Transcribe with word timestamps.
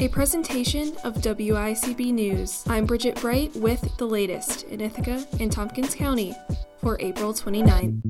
A 0.00 0.08
presentation 0.08 0.96
of 1.04 1.16
WICB 1.16 2.14
News. 2.14 2.64
I'm 2.66 2.86
Bridget 2.86 3.20
Bright 3.20 3.54
with 3.54 3.98
the 3.98 4.06
latest 4.06 4.62
in 4.62 4.80
Ithaca 4.80 5.26
and 5.38 5.52
Tompkins 5.52 5.94
County 5.94 6.34
for 6.80 6.96
April 7.00 7.34
29th. 7.34 8.00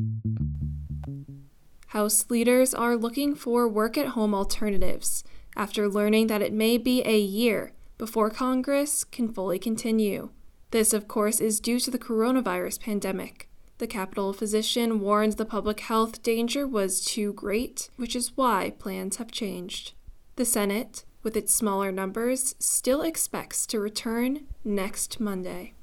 House 1.88 2.30
leaders 2.30 2.74
are 2.74 2.96
looking 2.96 3.34
for 3.34 3.66
work 3.66 3.98
at 3.98 4.10
home 4.10 4.36
alternatives 4.36 5.24
after 5.56 5.88
learning 5.88 6.28
that 6.28 6.42
it 6.42 6.52
may 6.52 6.78
be 6.78 7.02
a 7.04 7.18
year 7.18 7.72
before 7.98 8.30
Congress 8.30 9.02
can 9.02 9.28
fully 9.28 9.58
continue. 9.58 10.30
This, 10.70 10.92
of 10.92 11.08
course, 11.08 11.40
is 11.40 11.58
due 11.58 11.80
to 11.80 11.90
the 11.90 11.98
coronavirus 11.98 12.80
pandemic. 12.80 13.48
The 13.78 13.88
Capitol 13.88 14.32
physician 14.32 15.00
warned 15.00 15.32
the 15.32 15.44
public 15.44 15.80
health 15.80 16.22
danger 16.22 16.68
was 16.68 17.04
too 17.04 17.32
great, 17.32 17.90
which 17.96 18.14
is 18.14 18.36
why 18.36 18.74
plans 18.78 19.16
have 19.16 19.32
changed. 19.32 19.94
The 20.36 20.44
Senate, 20.44 21.04
with 21.22 21.36
its 21.36 21.54
smaller 21.54 21.92
numbers, 21.92 22.54
still 22.58 23.02
expects 23.02 23.66
to 23.66 23.80
return 23.80 24.46
next 24.64 25.20
Monday. 25.20 25.74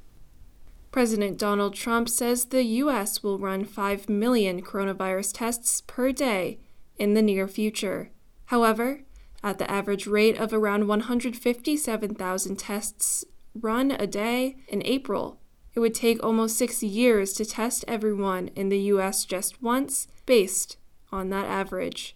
President 0.91 1.37
Donald 1.37 1.75
Trump 1.75 2.09
says 2.09 2.45
the 2.45 2.63
U.S. 2.63 3.21
will 3.21 3.37
run 3.37 3.65
5 3.65 4.09
million 4.09 4.61
coronavirus 4.61 5.31
tests 5.33 5.81
per 5.81 6.11
day 6.11 6.59
in 6.97 7.13
the 7.13 7.21
near 7.21 7.47
future. 7.47 8.09
However, 8.45 9.01
at 9.43 9.59
the 9.59 9.69
average 9.69 10.07
rate 10.07 10.37
of 10.39 10.53
around 10.53 10.87
157,000 10.87 12.55
tests 12.57 13.25
run 13.53 13.91
a 13.91 14.07
day 14.07 14.57
in 14.67 14.81
April, 14.85 15.39
it 15.75 15.79
would 15.79 15.93
take 15.93 16.23
almost 16.23 16.57
six 16.57 16.81
years 16.81 17.33
to 17.33 17.45
test 17.45 17.85
everyone 17.87 18.49
in 18.55 18.69
the 18.69 18.79
U.S. 18.79 19.25
just 19.25 19.61
once, 19.61 20.07
based 20.25 20.77
on 21.11 21.29
that 21.29 21.45
average. 21.45 22.15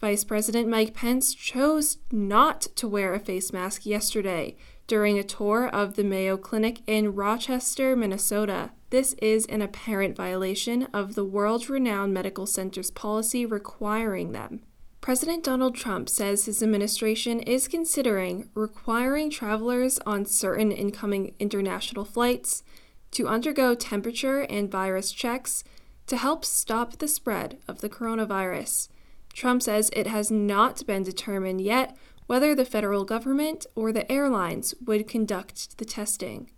Vice 0.00 0.24
President 0.24 0.66
Mike 0.66 0.94
Pence 0.94 1.34
chose 1.34 1.98
not 2.10 2.62
to 2.74 2.88
wear 2.88 3.12
a 3.12 3.20
face 3.20 3.52
mask 3.52 3.84
yesterday 3.84 4.56
during 4.86 5.18
a 5.18 5.22
tour 5.22 5.68
of 5.68 5.94
the 5.94 6.02
Mayo 6.02 6.38
Clinic 6.38 6.80
in 6.86 7.14
Rochester, 7.14 7.94
Minnesota. 7.94 8.70
This 8.88 9.12
is 9.20 9.44
an 9.46 9.60
apparent 9.60 10.16
violation 10.16 10.84
of 10.94 11.16
the 11.16 11.24
world 11.24 11.68
renowned 11.68 12.14
medical 12.14 12.46
center's 12.46 12.90
policy 12.90 13.44
requiring 13.44 14.32
them. 14.32 14.62
President 15.02 15.44
Donald 15.44 15.74
Trump 15.74 16.08
says 16.08 16.46
his 16.46 16.62
administration 16.62 17.40
is 17.40 17.68
considering 17.68 18.48
requiring 18.54 19.28
travelers 19.28 19.98
on 20.06 20.24
certain 20.24 20.72
incoming 20.72 21.34
international 21.38 22.06
flights 22.06 22.62
to 23.10 23.28
undergo 23.28 23.74
temperature 23.74 24.40
and 24.40 24.70
virus 24.70 25.12
checks 25.12 25.62
to 26.06 26.16
help 26.16 26.42
stop 26.46 26.96
the 26.96 27.08
spread 27.08 27.58
of 27.68 27.82
the 27.82 27.90
coronavirus. 27.90 28.88
Trump 29.32 29.62
says 29.62 29.90
it 29.92 30.06
has 30.06 30.30
not 30.30 30.86
been 30.86 31.02
determined 31.02 31.60
yet 31.60 31.96
whether 32.26 32.54
the 32.54 32.64
federal 32.64 33.04
government 33.04 33.66
or 33.74 33.92
the 33.92 34.10
airlines 34.10 34.74
would 34.84 35.08
conduct 35.08 35.78
the 35.78 35.84
testing. 35.84 36.50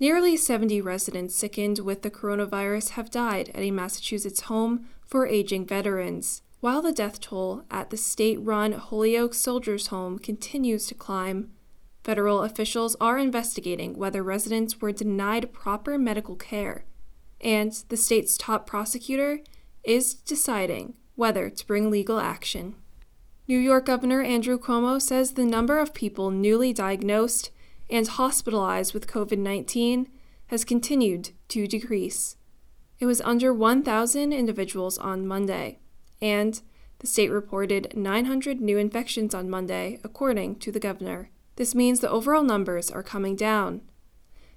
Nearly 0.00 0.36
70 0.36 0.80
residents 0.80 1.36
sickened 1.36 1.78
with 1.78 2.02
the 2.02 2.10
coronavirus 2.10 2.90
have 2.90 3.10
died 3.10 3.50
at 3.50 3.60
a 3.60 3.70
Massachusetts 3.70 4.40
home 4.42 4.88
for 5.06 5.26
aging 5.26 5.66
veterans, 5.66 6.42
while 6.60 6.82
the 6.82 6.90
death 6.90 7.20
toll 7.20 7.64
at 7.70 7.90
the 7.90 7.96
state 7.96 8.40
run 8.40 8.72
Holyoke 8.72 9.34
Soldiers 9.34 9.88
Home 9.88 10.18
continues 10.18 10.86
to 10.86 10.94
climb. 10.94 11.52
Federal 12.02 12.42
officials 12.42 12.96
are 13.00 13.18
investigating 13.18 13.96
whether 13.96 14.24
residents 14.24 14.80
were 14.80 14.90
denied 14.90 15.52
proper 15.52 15.96
medical 15.98 16.34
care, 16.34 16.84
and 17.40 17.72
the 17.88 17.96
state's 17.96 18.36
top 18.36 18.66
prosecutor 18.66 19.40
is 19.84 20.14
deciding 20.14 20.94
whether 21.14 21.50
to 21.50 21.66
bring 21.66 21.90
legal 21.90 22.18
action. 22.18 22.74
New 23.48 23.58
York 23.58 23.86
Governor 23.86 24.22
Andrew 24.22 24.58
Cuomo 24.58 25.00
says 25.00 25.32
the 25.32 25.44
number 25.44 25.78
of 25.78 25.94
people 25.94 26.30
newly 26.30 26.72
diagnosed 26.72 27.50
and 27.90 28.06
hospitalized 28.06 28.94
with 28.94 29.06
COVID 29.06 29.38
19 29.38 30.08
has 30.46 30.64
continued 30.64 31.30
to 31.48 31.66
decrease. 31.66 32.36
It 32.98 33.06
was 33.06 33.20
under 33.22 33.52
1,000 33.52 34.32
individuals 34.32 34.96
on 34.96 35.26
Monday, 35.26 35.80
and 36.20 36.60
the 37.00 37.06
state 37.06 37.30
reported 37.30 37.96
900 37.96 38.60
new 38.60 38.78
infections 38.78 39.34
on 39.34 39.50
Monday, 39.50 39.98
according 40.04 40.60
to 40.60 40.70
the 40.70 40.78
governor. 40.78 41.30
This 41.56 41.74
means 41.74 41.98
the 41.98 42.10
overall 42.10 42.44
numbers 42.44 42.90
are 42.90 43.02
coming 43.02 43.34
down. 43.34 43.82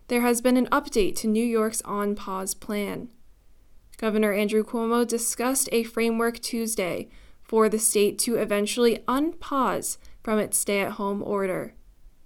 There 0.08 0.22
has 0.22 0.42
been 0.42 0.58
an 0.58 0.68
update 0.68 1.16
to 1.18 1.28
New 1.28 1.44
York's 1.44 1.82
on 1.82 2.14
pause 2.16 2.54
plan. 2.54 3.10
Governor 3.98 4.34
Andrew 4.34 4.64
Cuomo 4.64 5.08
discussed 5.08 5.70
a 5.72 5.84
framework 5.84 6.40
Tuesday 6.40 7.10
for 7.42 7.70
the 7.70 7.80
state 7.80 8.20
to 8.20 8.36
eventually 8.36 9.00
unpause 9.08 9.98
from 10.22 10.40
its 10.40 10.58
stay 10.58 10.82
at 10.82 10.94
home 10.94 11.24
order. 11.24 11.74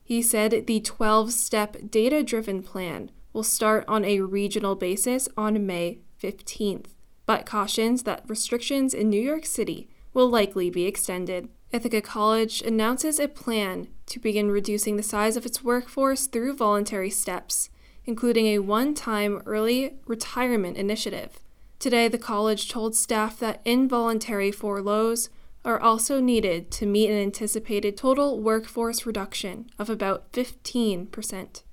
He 0.03 0.21
said 0.21 0.65
the 0.65 0.79
12 0.79 1.31
step 1.31 1.77
data 1.91 2.23
driven 2.23 2.63
plan 2.63 3.11
will 3.33 3.43
start 3.43 3.85
on 3.87 4.03
a 4.03 4.21
regional 4.21 4.75
basis 4.75 5.29
on 5.37 5.67
May 5.67 5.99
15th, 6.21 6.87
but 7.25 7.45
cautions 7.45 8.03
that 8.03 8.23
restrictions 8.27 8.93
in 8.93 9.09
New 9.09 9.21
York 9.21 9.45
City 9.45 9.87
will 10.13 10.27
likely 10.27 10.71
be 10.71 10.85
extended. 10.85 11.49
Ithaca 11.71 12.01
College 12.01 12.61
announces 12.61 13.19
a 13.19 13.27
plan 13.27 13.89
to 14.07 14.19
begin 14.19 14.49
reducing 14.49 14.97
the 14.97 15.03
size 15.03 15.37
of 15.37 15.45
its 15.45 15.63
workforce 15.63 16.25
through 16.25 16.55
voluntary 16.55 17.11
steps, 17.11 17.69
including 18.05 18.47
a 18.47 18.59
one 18.59 18.95
time 18.95 19.43
early 19.45 19.99
retirement 20.07 20.75
initiative. 20.75 21.39
Today, 21.79 22.09
the 22.09 22.17
college 22.17 22.67
told 22.67 22.93
staff 22.93 23.39
that 23.39 23.61
involuntary 23.63 24.51
furloughs 24.51 25.29
are 25.63 25.79
also 25.79 26.19
needed 26.19 26.71
to 26.71 26.85
meet 26.85 27.09
an 27.09 27.15
anticipated 27.15 27.95
total 27.95 28.41
workforce 28.41 29.05
reduction 29.05 29.69
of 29.79 29.89
about 29.89 30.29
15%. 30.33 31.63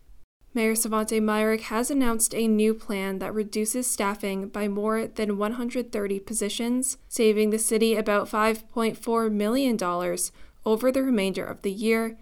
Mayor 0.54 0.74
Svante 0.74 1.20
Myrick 1.20 1.62
has 1.62 1.90
announced 1.90 2.34
a 2.34 2.46
new 2.46 2.72
plan 2.72 3.18
that 3.18 3.34
reduces 3.34 3.88
staffing 3.88 4.48
by 4.48 4.68
more 4.68 5.08
than 5.08 5.38
130 5.38 6.20
positions, 6.20 6.98
saving 7.08 7.50
the 7.50 7.58
city 7.58 7.96
about 7.96 8.28
$5.4 8.28 9.32
million 9.32 9.76
over 10.64 10.92
the 10.92 11.02
remainder 11.02 11.44
of 11.44 11.62
the 11.62 11.72
year 11.72 12.16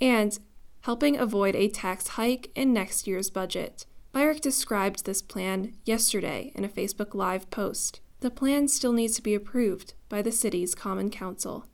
and 0.00 0.38
helping 0.82 1.18
avoid 1.18 1.56
a 1.56 1.68
tax 1.68 2.08
hike 2.08 2.50
in 2.54 2.72
next 2.72 3.06
year's 3.06 3.28
budget. 3.28 3.86
Myrick 4.14 4.40
described 4.40 5.04
this 5.04 5.22
plan 5.22 5.74
yesterday 5.84 6.52
in 6.54 6.64
a 6.64 6.68
Facebook 6.68 7.14
Live 7.14 7.50
post. 7.50 8.00
The 8.20 8.30
plan 8.30 8.68
still 8.68 8.92
needs 8.92 9.16
to 9.16 9.22
be 9.22 9.34
approved 9.34 9.94
by 10.08 10.22
the 10.22 10.30
city's 10.30 10.72
Common 10.76 11.10
Council. 11.10 11.66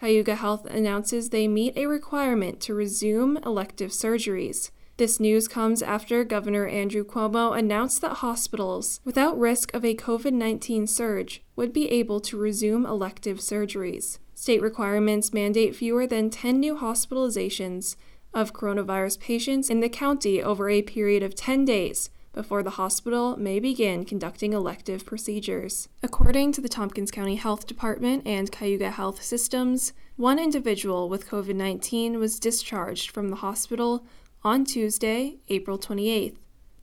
Cayuga 0.00 0.36
Health 0.36 0.66
announces 0.66 1.30
they 1.30 1.48
meet 1.48 1.76
a 1.76 1.86
requirement 1.86 2.60
to 2.60 2.74
resume 2.74 3.38
elective 3.38 3.90
surgeries. 3.90 4.70
This 4.98 5.18
news 5.18 5.48
comes 5.48 5.82
after 5.82 6.22
Governor 6.22 6.68
Andrew 6.68 7.02
Cuomo 7.02 7.58
announced 7.58 8.00
that 8.02 8.18
hospitals 8.18 9.00
without 9.04 9.36
risk 9.36 9.74
of 9.74 9.84
a 9.84 9.96
COVID 9.96 10.32
19 10.32 10.86
surge 10.86 11.42
would 11.56 11.72
be 11.72 11.90
able 11.90 12.20
to 12.20 12.38
resume 12.38 12.86
elective 12.86 13.38
surgeries. 13.38 14.20
State 14.32 14.62
requirements 14.62 15.32
mandate 15.32 15.74
fewer 15.74 16.06
than 16.06 16.30
10 16.30 16.60
new 16.60 16.76
hospitalizations 16.76 17.96
of 18.34 18.52
coronavirus 18.52 19.20
patients 19.20 19.70
in 19.70 19.80
the 19.80 19.88
county 19.88 20.42
over 20.42 20.68
a 20.68 20.82
period 20.82 21.22
of 21.22 21.34
10 21.34 21.64
days 21.64 22.10
before 22.34 22.62
the 22.62 22.70
hospital 22.70 23.36
may 23.36 23.60
begin 23.60 24.04
conducting 24.04 24.52
elective 24.52 25.06
procedures. 25.06 25.88
According 26.02 26.52
to 26.52 26.60
the 26.60 26.68
Tompkins 26.68 27.10
County 27.10 27.36
Health 27.36 27.66
Department 27.66 28.26
and 28.26 28.50
Cayuga 28.50 28.90
Health 28.90 29.22
Systems, 29.22 29.92
one 30.16 30.38
individual 30.38 31.08
with 31.08 31.28
COVID 31.28 31.54
19 31.54 32.18
was 32.18 32.40
discharged 32.40 33.10
from 33.10 33.30
the 33.30 33.36
hospital 33.36 34.04
on 34.42 34.64
Tuesday, 34.64 35.38
April 35.48 35.78
28th. 35.78 36.36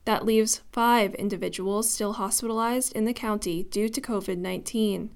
That 0.04 0.24
leaves 0.24 0.62
five 0.72 1.14
individuals 1.14 1.88
still 1.88 2.14
hospitalized 2.14 2.92
in 2.94 3.04
the 3.04 3.12
county 3.12 3.62
due 3.62 3.88
to 3.88 4.00
COVID 4.00 4.38
19. 4.38 5.10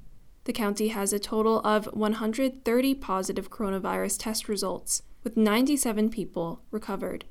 The 0.45 0.53
county 0.53 0.89
has 0.89 1.13
a 1.13 1.19
total 1.19 1.61
of 1.61 1.87
130 1.87 2.95
positive 2.95 3.51
coronavirus 3.51 4.19
test 4.21 4.49
results, 4.49 5.03
with 5.27 5.37
97 5.37 6.09
people 6.09 6.63
recovered. 6.71 7.25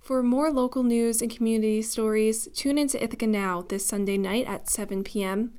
For 0.00 0.20
more 0.20 0.50
local 0.50 0.82
news 0.82 1.22
and 1.22 1.30
community 1.30 1.80
stories, 1.80 2.48
tune 2.52 2.76
into 2.76 3.00
Ithaca 3.00 3.28
Now 3.28 3.62
this 3.62 3.86
Sunday 3.86 4.18
night 4.18 4.48
at 4.48 4.68
7 4.68 5.04
p.m. 5.04 5.52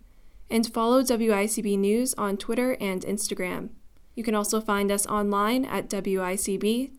and 0.49 0.67
follow 0.73 1.01
WICB 1.01 1.79
News 1.79 2.13
on 2.15 2.35
Twitter 2.35 2.75
and 2.81 3.03
Instagram. 3.03 3.69
You 4.15 4.23
can 4.25 4.35
also 4.35 4.59
find 4.59 4.91
us 4.91 5.07
online 5.07 5.63
at 5.63 5.89
wicb.org/news. 5.89 6.97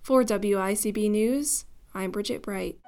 For 0.00 0.24
WICB 0.24 1.10
News, 1.10 1.66
I'm 1.92 2.10
Bridget 2.10 2.40
Bright. 2.40 2.78